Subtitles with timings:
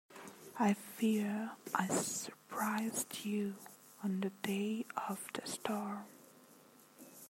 [0.57, 3.57] I fear I surprised you,
[4.03, 6.05] on the day of the storm?